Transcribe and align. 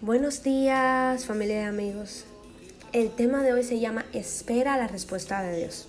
Buenos 0.00 0.44
días, 0.44 1.24
familia 1.24 1.62
y 1.62 1.64
amigos. 1.64 2.24
El 2.92 3.10
tema 3.10 3.42
de 3.42 3.52
hoy 3.52 3.64
se 3.64 3.80
llama 3.80 4.04
Espera 4.12 4.76
la 4.76 4.86
respuesta 4.86 5.42
de 5.42 5.56
Dios. 5.58 5.88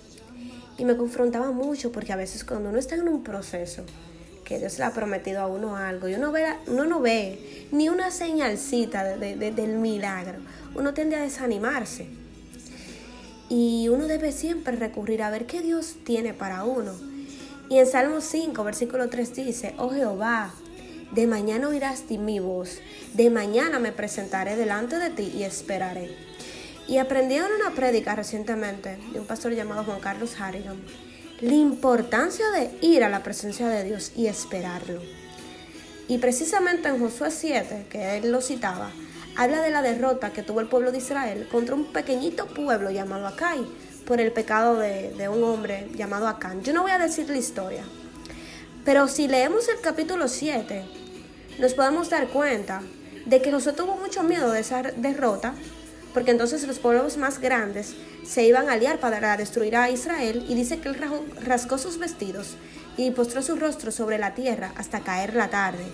Y 0.78 0.84
me 0.84 0.96
confrontaba 0.96 1.52
mucho 1.52 1.92
porque 1.92 2.12
a 2.12 2.16
veces 2.16 2.42
cuando 2.42 2.70
uno 2.70 2.78
está 2.80 2.96
en 2.96 3.08
un 3.08 3.22
proceso, 3.22 3.84
que 4.44 4.58
Dios 4.58 4.78
le 4.78 4.84
ha 4.86 4.90
prometido 4.92 5.40
a 5.40 5.46
uno 5.46 5.76
algo 5.76 6.08
y 6.08 6.14
uno, 6.14 6.32
ve, 6.32 6.44
uno 6.66 6.86
no 6.86 7.00
ve 7.00 7.68
ni 7.70 7.88
una 7.88 8.10
señalcita 8.10 9.04
del 9.04 9.74
milagro, 9.74 10.40
uno 10.74 10.92
tiende 10.92 11.14
a 11.14 11.22
desanimarse. 11.22 12.08
Y 13.48 13.88
uno 13.90 14.08
debe 14.08 14.32
siempre 14.32 14.74
recurrir 14.74 15.22
a 15.22 15.30
ver 15.30 15.46
qué 15.46 15.60
Dios 15.60 15.98
tiene 16.04 16.34
para 16.34 16.64
uno. 16.64 16.94
Y 17.68 17.78
en 17.78 17.86
Salmo 17.86 18.20
5, 18.20 18.64
versículo 18.64 19.08
3 19.08 19.36
dice, 19.36 19.74
oh 19.78 19.90
Jehová, 19.90 20.52
de 21.12 21.26
mañana 21.26 21.68
oirás 21.68 22.04
mi 22.10 22.40
voz, 22.40 22.78
de 23.14 23.30
mañana 23.30 23.78
me 23.78 23.92
presentaré 23.92 24.56
delante 24.56 24.98
de 24.98 25.10
ti 25.10 25.32
y 25.36 25.42
esperaré. 25.42 26.16
Y 26.86 26.98
aprendí 26.98 27.36
en 27.36 27.44
una 27.44 27.74
prédica 27.74 28.16
recientemente 28.16 28.98
de 29.12 29.20
un 29.20 29.26
pastor 29.26 29.52
llamado 29.52 29.84
Juan 29.84 30.00
Carlos 30.00 30.40
Harrigan 30.40 30.80
la 31.40 31.54
importancia 31.54 32.50
de 32.50 32.70
ir 32.82 33.02
a 33.02 33.08
la 33.08 33.22
presencia 33.22 33.68
de 33.68 33.84
Dios 33.84 34.12
y 34.14 34.26
esperarlo. 34.26 35.00
Y 36.06 36.18
precisamente 36.18 36.88
en 36.88 37.00
Josué 37.00 37.30
7, 37.30 37.86
que 37.88 38.18
él 38.18 38.30
lo 38.30 38.42
citaba, 38.42 38.90
habla 39.36 39.62
de 39.62 39.70
la 39.70 39.80
derrota 39.80 40.32
que 40.32 40.42
tuvo 40.42 40.60
el 40.60 40.68
pueblo 40.68 40.92
de 40.92 40.98
Israel 40.98 41.48
contra 41.50 41.74
un 41.74 41.92
pequeñito 41.92 42.46
pueblo 42.46 42.90
llamado 42.90 43.26
Acai 43.26 43.64
por 44.06 44.20
el 44.20 44.32
pecado 44.32 44.76
de, 44.76 45.12
de 45.12 45.28
un 45.28 45.42
hombre 45.44 45.88
llamado 45.94 46.28
Acán. 46.28 46.62
Yo 46.62 46.72
no 46.72 46.82
voy 46.82 46.90
a 46.90 46.98
decir 46.98 47.30
la 47.30 47.38
historia, 47.38 47.84
pero 48.84 49.08
si 49.08 49.28
leemos 49.28 49.68
el 49.68 49.80
capítulo 49.80 50.28
7, 50.28 50.84
nos 51.60 51.74
podemos 51.74 52.08
dar 52.08 52.28
cuenta 52.28 52.82
de 53.26 53.42
que 53.42 53.52
Josué 53.52 53.74
tuvo 53.74 53.96
mucho 53.96 54.22
miedo 54.22 54.50
de 54.50 54.60
esa 54.60 54.82
derrota, 54.82 55.54
porque 56.14 56.30
entonces 56.30 56.66
los 56.66 56.78
pueblos 56.78 57.18
más 57.18 57.38
grandes 57.38 57.94
se 58.24 58.44
iban 58.44 58.68
a 58.68 58.72
aliar 58.72 58.98
para 58.98 59.36
destruir 59.36 59.76
a 59.76 59.90
Israel, 59.90 60.44
y 60.48 60.54
dice 60.54 60.80
que 60.80 60.88
él 60.88 60.96
rascó 61.44 61.76
sus 61.76 61.98
vestidos 61.98 62.56
y 62.96 63.10
postró 63.10 63.42
su 63.42 63.56
rostro 63.56 63.92
sobre 63.92 64.18
la 64.18 64.34
tierra 64.34 64.72
hasta 64.76 65.00
caer 65.00 65.34
la 65.34 65.50
tarde, 65.50 65.84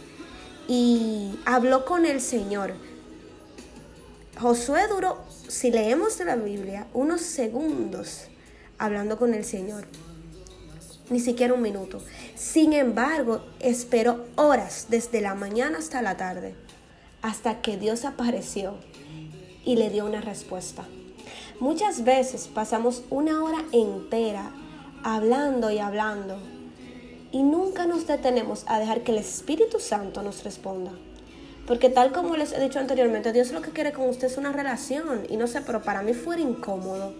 y 0.68 1.36
habló 1.44 1.84
con 1.84 2.06
el 2.06 2.20
Señor. 2.20 2.74
Josué 4.40 4.86
duró, 4.88 5.24
si 5.48 5.70
leemos 5.72 6.16
de 6.18 6.26
la 6.26 6.36
Biblia, 6.36 6.86
unos 6.94 7.22
segundos 7.22 8.28
hablando 8.78 9.18
con 9.18 9.34
el 9.34 9.44
Señor 9.44 9.86
ni 11.10 11.20
siquiera 11.20 11.54
un 11.54 11.62
minuto. 11.62 12.00
Sin 12.34 12.72
embargo, 12.72 13.42
esperó 13.60 14.26
horas 14.36 14.86
desde 14.88 15.20
la 15.20 15.34
mañana 15.34 15.78
hasta 15.78 16.02
la 16.02 16.16
tarde, 16.16 16.54
hasta 17.22 17.60
que 17.60 17.76
Dios 17.76 18.04
apareció 18.04 18.74
y 19.64 19.76
le 19.76 19.90
dio 19.90 20.06
una 20.06 20.20
respuesta. 20.20 20.84
Muchas 21.60 22.04
veces 22.04 22.48
pasamos 22.52 23.02
una 23.10 23.42
hora 23.42 23.64
entera 23.72 24.52
hablando 25.02 25.70
y 25.70 25.78
hablando 25.78 26.38
y 27.32 27.42
nunca 27.42 27.86
nos 27.86 28.06
detenemos 28.06 28.64
a 28.66 28.78
dejar 28.78 29.02
que 29.02 29.12
el 29.12 29.18
Espíritu 29.18 29.80
Santo 29.80 30.22
nos 30.22 30.44
responda. 30.44 30.92
Porque 31.66 31.88
tal 31.88 32.12
como 32.12 32.36
les 32.36 32.52
he 32.52 32.60
dicho 32.60 32.78
anteriormente, 32.78 33.32
Dios 33.32 33.50
lo 33.50 33.60
que 33.60 33.70
quiere 33.70 33.92
con 33.92 34.08
usted 34.08 34.28
es 34.28 34.38
una 34.38 34.52
relación 34.52 35.26
y 35.28 35.36
no 35.36 35.46
sé, 35.46 35.62
pero 35.62 35.82
para 35.82 36.02
mí 36.02 36.14
fuera 36.14 36.40
incómodo 36.40 37.12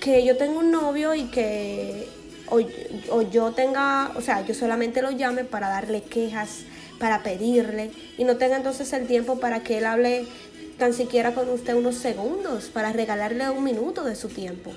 que 0.00 0.24
yo 0.24 0.36
tengo 0.36 0.60
un 0.60 0.70
novio 0.70 1.14
y 1.14 1.24
que 1.24 2.08
o, 2.48 3.22
yo 3.22 3.52
tenga, 3.52 4.12
o 4.16 4.20
sea, 4.20 4.44
yo 4.44 4.54
solamente 4.54 5.02
lo 5.02 5.10
llame 5.10 5.44
para 5.44 5.68
darle 5.68 6.02
quejas, 6.02 6.60
para 6.98 7.22
pedirle 7.22 7.90
y 8.16 8.24
no 8.24 8.36
tenga 8.36 8.56
entonces 8.56 8.92
el 8.92 9.06
tiempo 9.06 9.38
para 9.38 9.62
que 9.62 9.78
él 9.78 9.86
hable 9.86 10.26
tan 10.78 10.92
siquiera 10.92 11.34
con 11.34 11.48
usted 11.48 11.74
unos 11.74 11.96
segundos, 11.96 12.66
para 12.66 12.92
regalarle 12.92 13.50
un 13.50 13.64
minuto 13.64 14.04
de 14.04 14.14
su 14.14 14.28
tiempo. 14.28 14.72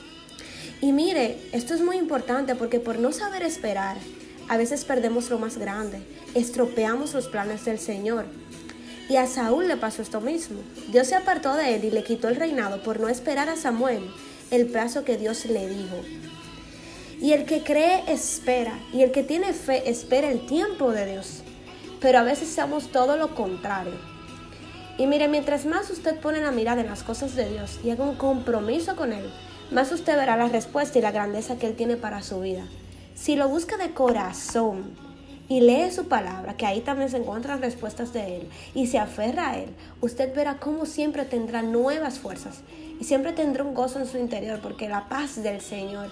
Y 0.81 0.93
mire, 0.93 1.37
esto 1.51 1.73
es 1.73 1.81
muy 1.81 1.97
importante 1.97 2.55
porque 2.55 2.79
por 2.79 2.99
no 2.99 3.11
saber 3.11 3.43
esperar, 3.43 3.97
a 4.47 4.57
veces 4.57 4.85
perdemos 4.85 5.29
lo 5.29 5.37
más 5.37 5.57
grande, 5.57 6.01
estropeamos 6.33 7.13
los 7.13 7.27
planes 7.27 7.65
del 7.65 7.79
Señor. 7.79 8.25
Y 9.09 9.17
a 9.17 9.27
Saúl 9.27 9.67
le 9.67 9.75
pasó 9.75 10.01
esto 10.01 10.21
mismo. 10.21 10.59
Dios 10.91 11.07
se 11.07 11.15
apartó 11.15 11.55
de 11.55 11.75
él 11.75 11.85
y 11.85 11.91
le 11.91 12.03
quitó 12.03 12.29
el 12.29 12.35
reinado 12.35 12.81
por 12.83 12.99
no 12.99 13.09
esperar 13.09 13.49
a 13.49 13.57
Samuel 13.57 14.09
el 14.51 14.67
plazo 14.67 15.03
que 15.03 15.17
Dios 15.17 15.45
le 15.45 15.67
dijo. 15.67 15.97
Y 17.21 17.33
el 17.33 17.45
que 17.45 17.63
cree 17.63 18.03
espera, 18.07 18.79
y 18.93 19.03
el 19.03 19.11
que 19.11 19.23
tiene 19.23 19.51
fe 19.53 19.89
espera 19.89 20.29
el 20.31 20.45
tiempo 20.45 20.91
de 20.91 21.05
Dios. 21.05 21.43
Pero 21.99 22.19
a 22.19 22.23
veces 22.23 22.47
somos 22.47 22.91
todo 22.91 23.17
lo 23.17 23.35
contrario. 23.35 23.95
Y 24.97 25.05
mire, 25.05 25.27
mientras 25.27 25.65
más 25.65 25.89
usted 25.89 26.19
pone 26.19 26.39
la 26.39 26.51
mirada 26.51 26.81
en 26.81 26.87
las 26.87 27.03
cosas 27.03 27.35
de 27.35 27.49
Dios 27.49 27.79
y 27.83 27.89
haga 27.89 28.05
un 28.05 28.15
compromiso 28.15 28.95
con 28.95 29.11
Él, 29.11 29.29
más 29.71 29.91
usted 29.91 30.15
verá 30.15 30.37
la 30.37 30.47
respuesta 30.47 30.97
y 30.97 31.01
la 31.01 31.11
grandeza 31.11 31.57
que 31.57 31.67
Él 31.67 31.75
tiene 31.75 31.97
para 31.97 32.21
su 32.21 32.39
vida. 32.39 32.65
Si 33.15 33.35
lo 33.35 33.49
busca 33.49 33.77
de 33.77 33.93
corazón 33.93 34.95
y 35.49 35.59
lee 35.59 35.91
su 35.91 36.07
palabra, 36.07 36.55
que 36.55 36.65
ahí 36.65 36.79
también 36.79 37.09
se 37.09 37.17
encuentran 37.17 37.61
respuestas 37.61 38.13
de 38.13 38.37
Él, 38.37 38.49
y 38.73 38.87
se 38.87 38.97
aferra 38.97 39.51
a 39.51 39.57
Él, 39.57 39.69
usted 39.99 40.33
verá 40.33 40.57
cómo 40.57 40.85
siempre 40.85 41.25
tendrá 41.25 41.63
nuevas 41.63 42.17
fuerzas 42.17 42.61
y 42.99 43.03
siempre 43.03 43.33
tendrá 43.33 43.63
un 43.63 43.73
gozo 43.73 43.99
en 43.99 44.05
su 44.05 44.17
interior, 44.17 44.59
porque 44.61 44.87
la 44.87 45.09
paz 45.09 45.41
del 45.43 45.59
Señor 45.59 46.09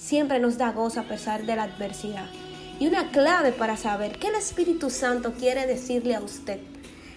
siempre 0.00 0.40
nos 0.40 0.56
da 0.56 0.72
gozo 0.72 1.00
a 1.00 1.04
pesar 1.04 1.44
de 1.44 1.54
la 1.56 1.64
adversidad. 1.64 2.26
Y 2.78 2.86
una 2.86 3.10
clave 3.10 3.52
para 3.52 3.76
saber 3.76 4.18
qué 4.18 4.28
el 4.28 4.34
Espíritu 4.34 4.88
Santo 4.88 5.34
quiere 5.38 5.66
decirle 5.66 6.14
a 6.14 6.20
usted, 6.20 6.58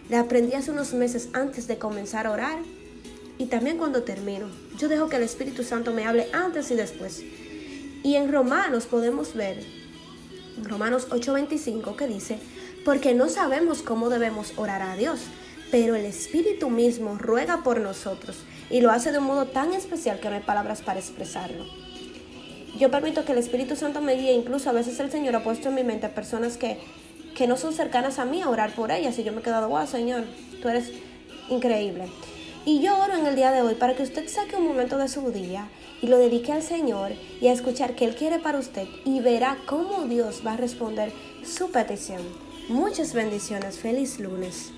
la 0.09 0.19
aprendí 0.19 0.53
hace 0.53 0.71
unos 0.71 0.93
meses 0.93 1.29
antes 1.31 1.67
de 1.67 1.77
comenzar 1.77 2.27
a 2.27 2.31
orar 2.31 2.59
y 3.37 3.45
también 3.45 3.77
cuando 3.77 4.03
termino. 4.03 4.47
Yo 4.77 4.89
dejo 4.89 5.07
que 5.07 5.15
el 5.15 5.23
Espíritu 5.23 5.63
Santo 5.63 5.93
me 5.93 6.05
hable 6.05 6.27
antes 6.33 6.69
y 6.71 6.75
después. 6.75 7.23
Y 8.03 8.15
en 8.15 8.29
Romanos 8.29 8.85
podemos 8.85 9.33
ver, 9.33 9.63
en 10.57 10.65
Romanos 10.65 11.07
8:25, 11.09 11.95
que 11.95 12.07
dice, 12.07 12.37
porque 12.83 13.13
no 13.13 13.29
sabemos 13.29 13.81
cómo 13.81 14.09
debemos 14.09 14.51
orar 14.57 14.81
a 14.81 14.97
Dios, 14.97 15.21
pero 15.71 15.95
el 15.95 16.05
Espíritu 16.05 16.69
mismo 16.69 17.17
ruega 17.17 17.63
por 17.63 17.79
nosotros 17.79 18.39
y 18.69 18.81
lo 18.81 18.91
hace 18.91 19.13
de 19.13 19.19
un 19.19 19.25
modo 19.25 19.45
tan 19.45 19.71
especial 19.71 20.19
que 20.19 20.29
no 20.29 20.35
hay 20.35 20.41
palabras 20.41 20.81
para 20.81 20.99
expresarlo. 20.99 21.63
Yo 22.77 22.89
permito 22.89 23.23
que 23.23 23.33
el 23.33 23.37
Espíritu 23.37 23.75
Santo 23.75 24.01
me 24.01 24.15
guíe, 24.15 24.33
incluso 24.33 24.69
a 24.69 24.73
veces 24.73 24.99
el 24.99 25.11
Señor 25.11 25.35
ha 25.35 25.43
puesto 25.43 25.69
en 25.69 25.75
mi 25.75 25.83
mente 25.83 26.09
personas 26.09 26.57
que, 26.57 26.79
que 27.35 27.47
no 27.47 27.55
son 27.55 27.73
cercanas 27.73 28.19
a 28.19 28.25
mí 28.25 28.41
a 28.41 28.49
orar 28.49 28.73
por 28.73 28.91
ellas 28.91 29.17
y 29.19 29.23
yo 29.23 29.31
me 29.31 29.41
he 29.41 29.43
quedado, 29.43 29.69
wow, 29.69 29.85
Señor, 29.85 30.25
tú 30.61 30.69
eres 30.69 30.91
increíble. 31.49 32.05
Y 32.65 32.81
yo 32.81 32.97
oro 32.97 33.13
en 33.15 33.25
el 33.25 33.35
día 33.35 33.51
de 33.51 33.61
hoy 33.61 33.75
para 33.75 33.95
que 33.95 34.03
usted 34.03 34.27
saque 34.27 34.55
un 34.55 34.67
momento 34.67 34.97
de 34.97 35.07
su 35.07 35.31
día 35.31 35.69
y 36.01 36.07
lo 36.07 36.17
dedique 36.17 36.51
al 36.51 36.63
Señor 36.63 37.11
y 37.39 37.47
a 37.47 37.53
escuchar 37.53 37.95
qué 37.95 38.05
Él 38.05 38.15
quiere 38.15 38.39
para 38.39 38.59
usted 38.59 38.87
y 39.05 39.19
verá 39.19 39.57
cómo 39.65 40.03
Dios 40.05 40.41
va 40.45 40.53
a 40.53 40.57
responder 40.57 41.11
su 41.45 41.71
petición. 41.71 42.21
Muchas 42.69 43.13
bendiciones. 43.13 43.77
Feliz 43.77 44.19
lunes. 44.19 44.73